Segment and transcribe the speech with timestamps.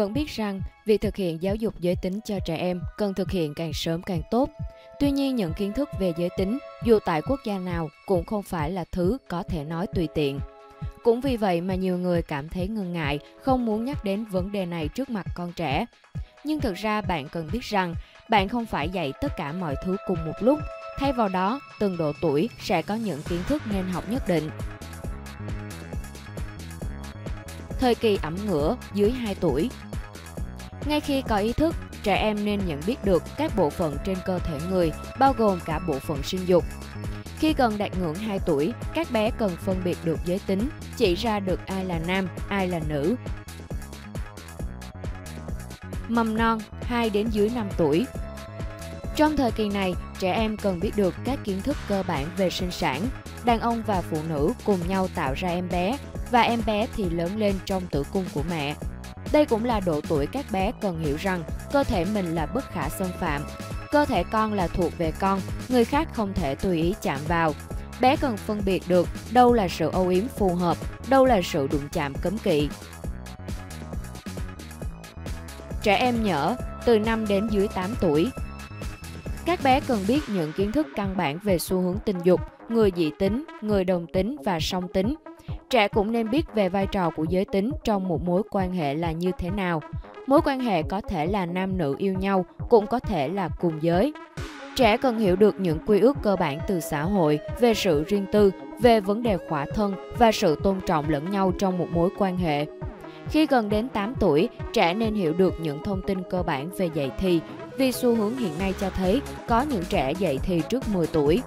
[0.00, 3.30] vẫn biết rằng, việc thực hiện giáo dục giới tính cho trẻ em cần thực
[3.30, 4.50] hiện càng sớm càng tốt.
[5.00, 8.42] Tuy nhiên, những kiến thức về giới tính, dù tại quốc gia nào, cũng không
[8.42, 10.40] phải là thứ có thể nói tùy tiện.
[11.02, 14.52] Cũng vì vậy mà nhiều người cảm thấy ngần ngại, không muốn nhắc đến vấn
[14.52, 15.86] đề này trước mặt con trẻ.
[16.44, 17.94] Nhưng thực ra bạn cần biết rằng
[18.30, 20.58] bạn không phải dạy tất cả mọi thứ cùng một lúc.
[20.98, 24.50] Thay vào đó, từng độ tuổi sẽ có những kiến thức nên học nhất định.
[27.80, 29.70] Thời kỳ ẩm ngửa dưới 2 tuổi
[30.86, 34.16] Ngay khi có ý thức, trẻ em nên nhận biết được các bộ phận trên
[34.26, 36.64] cơ thể người, bao gồm cả bộ phận sinh dục.
[37.40, 41.14] Khi gần đạt ngưỡng 2 tuổi, các bé cần phân biệt được giới tính, chỉ
[41.14, 43.16] ra được ai là nam, ai là nữ.
[46.08, 48.06] Mầm non 2 đến dưới 5 tuổi
[49.16, 52.50] Trong thời kỳ này, trẻ em cần biết được các kiến thức cơ bản về
[52.50, 53.06] sinh sản.
[53.44, 55.98] Đàn ông và phụ nữ cùng nhau tạo ra em bé
[56.30, 58.74] và em bé thì lớn lên trong tử cung của mẹ.
[59.32, 62.72] Đây cũng là độ tuổi các bé cần hiểu rằng cơ thể mình là bất
[62.72, 63.42] khả xâm phạm.
[63.90, 67.52] Cơ thể con là thuộc về con, người khác không thể tùy ý chạm vào.
[68.00, 70.76] Bé cần phân biệt được đâu là sự âu yếm phù hợp,
[71.08, 72.68] đâu là sự đụng chạm cấm kỵ.
[75.82, 78.30] Trẻ em nhở từ 5 đến dưới 8 tuổi.
[79.46, 82.92] Các bé cần biết những kiến thức căn bản về xu hướng tình dục, người
[82.96, 85.14] dị tính, người đồng tính và song tính.
[85.70, 88.94] Trẻ cũng nên biết về vai trò của giới tính trong một mối quan hệ
[88.94, 89.80] là như thế nào.
[90.30, 93.78] Mối quan hệ có thể là nam nữ yêu nhau, cũng có thể là cùng
[93.80, 94.12] giới.
[94.76, 98.26] Trẻ cần hiểu được những quy ước cơ bản từ xã hội về sự riêng
[98.32, 98.50] tư,
[98.80, 102.36] về vấn đề khỏa thân và sự tôn trọng lẫn nhau trong một mối quan
[102.36, 102.66] hệ.
[103.28, 106.90] Khi gần đến 8 tuổi, trẻ nên hiểu được những thông tin cơ bản về
[106.94, 107.40] dạy thì,
[107.78, 111.42] vì xu hướng hiện nay cho thấy có những trẻ dạy thì trước 10 tuổi.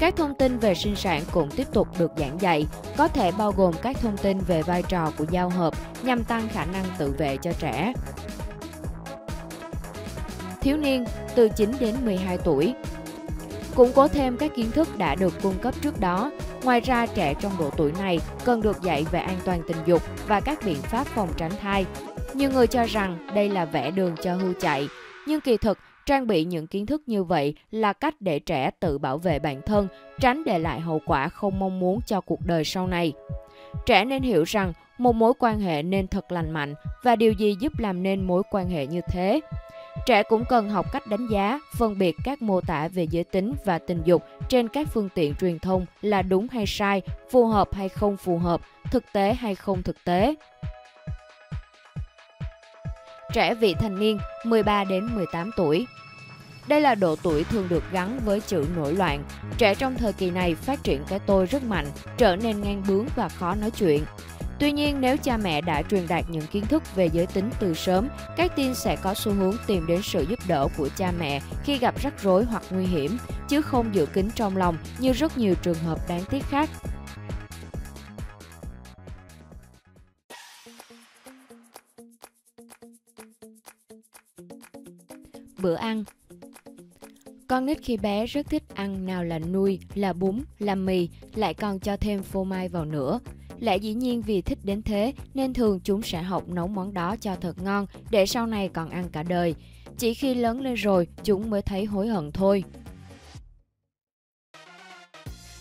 [0.00, 2.66] Các thông tin về sinh sản cũng tiếp tục được giảng dạy,
[2.96, 6.48] có thể bao gồm các thông tin về vai trò của giao hợp nhằm tăng
[6.48, 7.92] khả năng tự vệ cho trẻ.
[10.60, 12.74] Thiếu niên từ 9 đến 12 tuổi
[13.74, 16.30] Củng cố thêm các kiến thức đã được cung cấp trước đó.
[16.62, 20.02] Ngoài ra, trẻ trong độ tuổi này cần được dạy về an toàn tình dục
[20.28, 21.86] và các biện pháp phòng tránh thai.
[22.34, 24.88] Nhiều người cho rằng đây là vẽ đường cho hưu chạy,
[25.26, 25.78] nhưng kỳ thực
[26.10, 29.60] trang bị những kiến thức như vậy là cách để trẻ tự bảo vệ bản
[29.66, 29.88] thân,
[30.20, 33.12] tránh để lại hậu quả không mong muốn cho cuộc đời sau này.
[33.86, 37.56] Trẻ nên hiểu rằng một mối quan hệ nên thật lành mạnh và điều gì
[37.60, 39.40] giúp làm nên mối quan hệ như thế.
[40.06, 43.52] Trẻ cũng cần học cách đánh giá, phân biệt các mô tả về giới tính
[43.64, 47.74] và tình dục trên các phương tiện truyền thông là đúng hay sai, phù hợp
[47.74, 48.60] hay không phù hợp,
[48.90, 50.34] thực tế hay không thực tế.
[53.32, 55.86] Trẻ vị thành niên 13 đến 18 tuổi
[56.68, 59.24] đây là độ tuổi thường được gắn với chữ nổi loạn.
[59.58, 61.86] Trẻ trong thời kỳ này phát triển cái tôi rất mạnh,
[62.16, 64.04] trở nên ngang bướng và khó nói chuyện.
[64.58, 67.74] Tuy nhiên, nếu cha mẹ đã truyền đạt những kiến thức về giới tính từ
[67.74, 71.40] sớm, các teen sẽ có xu hướng tìm đến sự giúp đỡ của cha mẹ
[71.64, 75.38] khi gặp rắc rối hoặc nguy hiểm, chứ không giữ kín trong lòng như rất
[75.38, 76.70] nhiều trường hợp đáng tiếc khác.
[85.62, 86.04] Bữa ăn
[87.48, 91.54] con nít khi bé rất thích ăn nào là nuôi, là bún, là mì, lại
[91.54, 93.20] còn cho thêm phô mai vào nữa.
[93.58, 97.16] Lẽ dĩ nhiên vì thích đến thế nên thường chúng sẽ học nấu món đó
[97.20, 99.54] cho thật ngon để sau này còn ăn cả đời.
[99.98, 102.64] Chỉ khi lớn lên rồi chúng mới thấy hối hận thôi.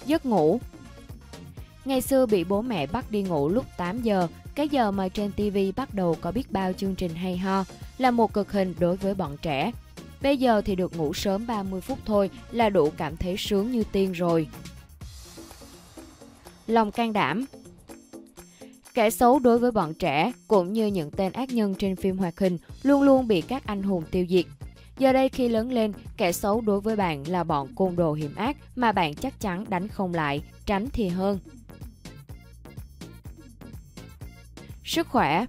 [0.06, 0.60] Giấc ngủ
[1.86, 5.32] Ngày xưa bị bố mẹ bắt đi ngủ lúc 8 giờ, cái giờ mà trên
[5.32, 7.64] TV bắt đầu có biết bao chương trình hay ho,
[7.98, 9.72] là một cực hình đối với bọn trẻ.
[10.22, 13.84] Bây giờ thì được ngủ sớm 30 phút thôi là đủ cảm thấy sướng như
[13.92, 14.48] tiên rồi.
[16.68, 17.46] Lòng can đảm
[18.94, 22.40] Kẻ xấu đối với bọn trẻ cũng như những tên ác nhân trên phim hoạt
[22.40, 24.46] hình luôn luôn bị các anh hùng tiêu diệt.
[24.98, 28.36] Giờ đây khi lớn lên, kẻ xấu đối với bạn là bọn côn đồ hiểm
[28.36, 31.40] ác mà bạn chắc chắn đánh không lại, tránh thì hơn.
[34.84, 35.46] Sức khỏe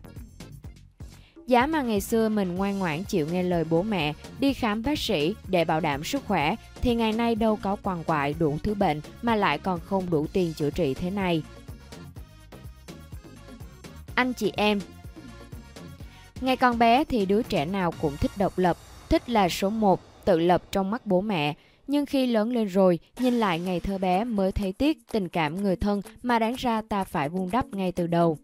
[1.51, 4.99] Giá mà ngày xưa mình ngoan ngoãn chịu nghe lời bố mẹ, đi khám bác
[4.99, 8.75] sĩ để bảo đảm sức khỏe, thì ngày nay đâu có quằn quại đủ thứ
[8.75, 11.43] bệnh mà lại còn không đủ tiền chữa trị thế này.
[14.15, 14.81] Anh chị em
[16.41, 18.77] Ngày còn bé thì đứa trẻ nào cũng thích độc lập,
[19.09, 21.55] thích là số 1, tự lập trong mắt bố mẹ.
[21.87, 25.63] Nhưng khi lớn lên rồi, nhìn lại ngày thơ bé mới thấy tiếc tình cảm
[25.63, 28.39] người thân mà đáng ra ta phải vun đắp ngay từ đầu.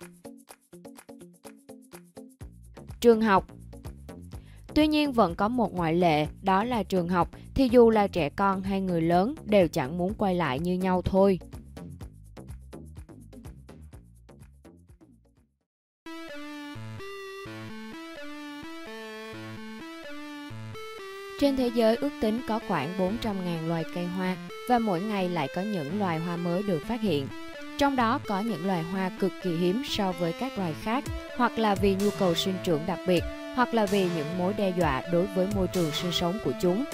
[3.01, 3.47] Trường học
[4.77, 8.29] Tuy nhiên vẫn có một ngoại lệ, đó là trường học, thì dù là trẻ
[8.29, 11.39] con hay người lớn đều chẳng muốn quay lại như nhau thôi.
[21.41, 24.37] Trên thế giới ước tính có khoảng 400.000 loài cây hoa
[24.69, 27.27] và mỗi ngày lại có những loài hoa mới được phát hiện.
[27.78, 31.05] Trong đó có những loài hoa cực kỳ hiếm so với các loài khác,
[31.37, 33.25] hoặc là vì nhu cầu sinh trưởng đặc biệt,
[33.56, 36.84] hoặc là vì những mối đe dọa đối với môi trường sinh sống của chúng.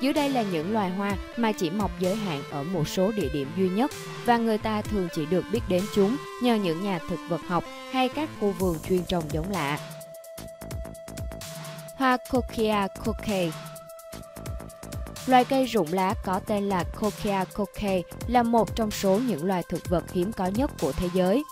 [0.00, 3.28] Dưới đây là những loài hoa mà chỉ mọc giới hạn ở một số địa
[3.32, 3.90] điểm duy nhất
[4.24, 7.64] và người ta thường chỉ được biết đến chúng nhờ những nhà thực vật học
[7.92, 9.78] hay các khu vườn chuyên trồng giống lạ.
[11.94, 13.50] Hoa Cochia cocae
[15.26, 19.62] Loài cây rụng lá có tên là Cochia cocae là một trong số những loài
[19.68, 21.42] thực vật hiếm có nhất của thế giới.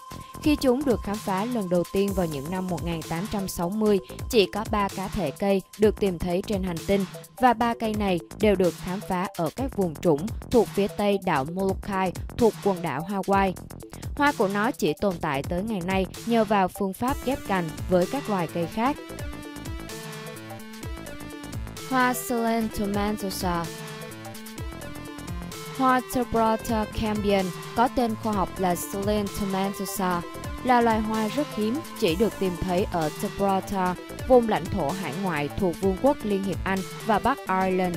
[0.42, 3.98] Khi chúng được khám phá lần đầu tiên vào những năm 1860,
[4.30, 7.04] chỉ có 3 cá thể cây được tìm thấy trên hành tinh
[7.40, 11.18] và ba cây này đều được khám phá ở các vùng trũng thuộc phía tây
[11.24, 13.52] đảo Molokai thuộc quần đảo Hawaii.
[14.16, 17.68] Hoa của nó chỉ tồn tại tới ngày nay nhờ vào phương pháp ghép cành
[17.90, 18.96] với các loài cây khác.
[21.90, 23.64] Hoa Silenthomantosa
[25.78, 27.44] Hoa Tuberata cambion
[27.76, 30.22] có tên khoa học là Silenthomantosa
[30.64, 33.98] là loài hoa rất hiếm chỉ được tìm thấy ở Gibraltar,
[34.28, 37.96] vùng lãnh thổ hải ngoại thuộc Vương quốc Liên hiệp Anh và Bắc Ireland.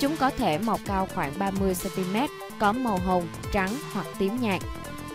[0.00, 2.28] Chúng có thể mọc cao khoảng 30cm,
[2.58, 4.62] có màu hồng, trắng hoặc tím nhạt.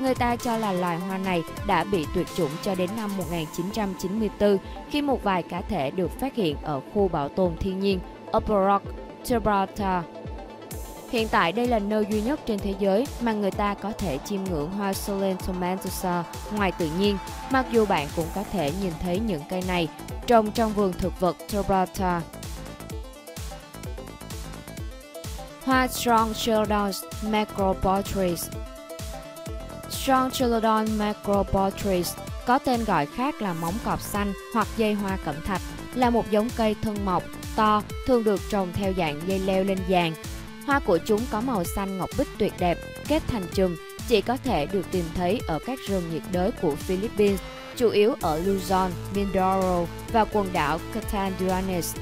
[0.01, 4.57] Người ta cho là loài hoa này đã bị tuyệt chủng cho đến năm 1994
[4.89, 8.00] khi một vài cá thể được phát hiện ở khu bảo tồn thiên nhiên
[8.38, 8.86] Upper Rock,
[9.24, 10.03] Gibraltar.
[11.09, 14.18] Hiện tại đây là nơi duy nhất trên thế giới mà người ta có thể
[14.18, 16.24] chiêm ngưỡng hoa Solentomantosa
[16.56, 17.18] ngoài tự nhiên,
[17.51, 19.88] mặc dù bạn cũng có thể nhìn thấy những cây này
[20.27, 22.24] trồng trong vườn thực vật Gibraltar.
[25.65, 28.50] Hoa Strong Sheldon's Macropotris
[30.03, 32.13] Strong Children Macropotris
[32.45, 35.62] có tên gọi khác là móng cọp xanh hoặc dây hoa cẩm thạch,
[35.95, 37.24] là một giống cây thân mọc,
[37.56, 40.13] to, thường được trồng theo dạng dây leo lên giàn
[40.65, 42.77] Hoa của chúng có màu xanh ngọc bích tuyệt đẹp,
[43.07, 43.75] kết thành chùm,
[44.07, 47.39] chỉ có thể được tìm thấy ở các rừng nhiệt đới của Philippines,
[47.75, 51.95] chủ yếu ở Luzon, Mindoro và quần đảo Catanduanes.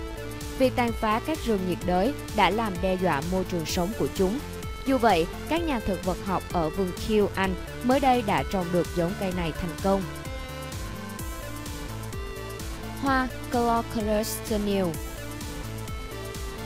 [0.60, 4.08] Việc tàn phá các rừng nhiệt đới đã làm đe dọa môi trường sống của
[4.16, 4.40] chúng.
[4.90, 8.66] Dù vậy, các nhà thực vật học ở vườn Kew, Anh mới đây đã trồng
[8.72, 10.02] được giống cây này thành công.
[13.02, 14.38] Hoa Clocarus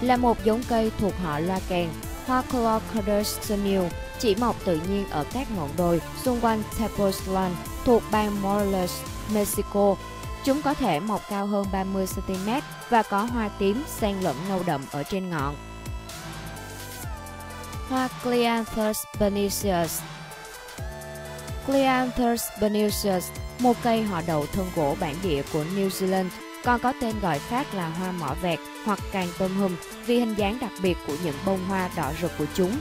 [0.01, 1.89] là một giống cây thuộc họ loa kèn.
[2.27, 3.51] Hoa Clocarus
[4.19, 7.49] chỉ mọc tự nhiên ở các ngọn đồi xung quanh Tepoztlan
[7.85, 9.01] thuộc bang Morelos,
[9.33, 9.95] Mexico.
[10.45, 14.81] Chúng có thể mọc cao hơn 30cm và có hoa tím xen lẫn nâu đậm
[14.91, 15.55] ở trên ngọn.
[17.89, 20.01] Hoa Cleanthus pernicious
[21.65, 26.27] Cleanthus pernicious, một cây họ đậu thân gỗ bản địa của New Zealand,
[26.63, 29.75] còn có tên gọi khác là hoa mỏ vẹt hoặc càng tôm hùm
[30.06, 32.80] vì hình dáng đặc biệt của những bông hoa đỏ rực của chúng.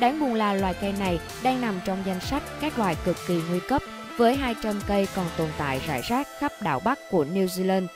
[0.00, 3.40] Đáng buồn là loài cây này đang nằm trong danh sách các loài cực kỳ
[3.50, 3.82] nguy cấp
[4.16, 7.86] với 200 cây còn tồn tại rải rác khắp đảo Bắc của New Zealand.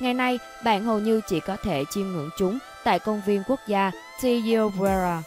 [0.00, 3.60] Ngày nay, bạn hầu như chỉ có thể chiêm ngưỡng chúng tại công viên quốc
[3.66, 3.90] gia
[4.22, 5.22] Tiobrera.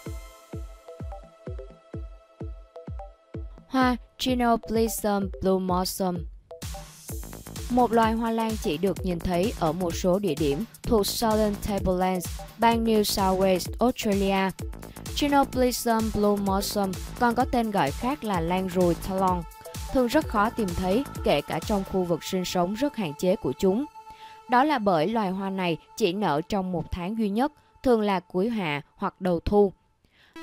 [3.69, 6.15] Hoa Chinoplisum blumosum
[7.69, 11.55] một loài hoa lan chỉ được nhìn thấy ở một số địa điểm thuộc Southern
[11.67, 14.51] Tablelands, bang New South Wales, Australia.
[15.15, 19.41] Chinoplisum blumosum còn có tên gọi khác là lan ruồi talon,
[19.93, 23.35] thường rất khó tìm thấy kể cả trong khu vực sinh sống rất hạn chế
[23.35, 23.85] của chúng.
[24.49, 27.51] Đó là bởi loài hoa này chỉ nở trong một tháng duy nhất,
[27.83, 29.73] thường là cuối hạ hoặc đầu thu.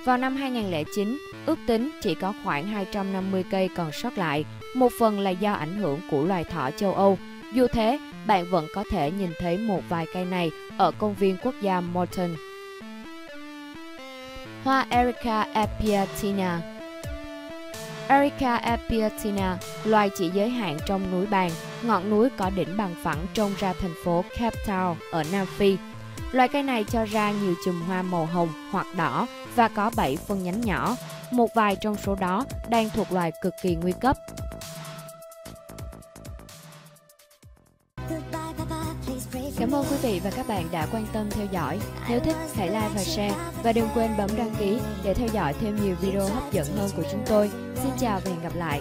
[0.05, 5.21] Vào năm 2009, ước tính chỉ có khoảng 250 cây còn sót lại, một phần
[5.21, 7.19] là do ảnh hưởng của loài thỏ châu Âu.
[7.53, 11.37] Dù thế, bạn vẫn có thể nhìn thấy một vài cây này ở công viên
[11.43, 12.31] quốc gia Morton.
[14.65, 16.61] Hoa Erica apiatina
[18.09, 21.51] Erica apiatina, loài chỉ giới hạn trong núi bàn,
[21.83, 25.77] ngọn núi có đỉnh bằng phẳng trông ra thành phố Cape Town ở Nam Phi.
[26.37, 30.17] Loài cây này cho ra nhiều chùm hoa màu hồng hoặc đỏ và có 7
[30.17, 30.97] phân nhánh nhỏ.
[31.31, 34.17] Một vài trong số đó đang thuộc loài cực kỳ nguy cấp.
[39.59, 41.81] Cảm ơn quý vị và các bạn đã quan tâm theo dõi.
[42.09, 43.35] Nếu thích, hãy like và share.
[43.63, 46.91] Và đừng quên bấm đăng ký để theo dõi thêm nhiều video hấp dẫn hơn
[46.97, 47.51] của chúng tôi.
[47.75, 48.81] Xin chào và hẹn gặp lại.